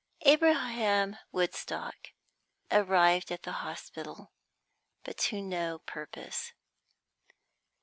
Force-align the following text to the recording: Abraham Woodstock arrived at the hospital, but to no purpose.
Abraham 0.23 1.19
Woodstock 1.31 2.13
arrived 2.71 3.31
at 3.31 3.43
the 3.43 3.51
hospital, 3.61 4.31
but 5.03 5.15
to 5.29 5.43
no 5.43 5.77
purpose. 5.77 6.53